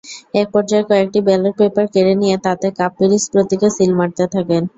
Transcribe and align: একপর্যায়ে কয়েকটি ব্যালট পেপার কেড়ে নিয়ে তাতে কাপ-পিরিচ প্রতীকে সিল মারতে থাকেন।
একপর্যায়ে 0.35 0.87
কয়েকটি 0.89 1.19
ব্যালট 1.27 1.53
পেপার 1.59 1.85
কেড়ে 1.93 2.13
নিয়ে 2.21 2.35
তাতে 2.45 2.67
কাপ-পিরিচ 2.79 3.23
প্রতীকে 3.33 3.67
সিল 3.75 3.91
মারতে 3.99 4.23
থাকেন। 4.33 4.63